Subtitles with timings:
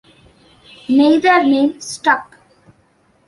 [0.89, 2.35] Neither name stuck.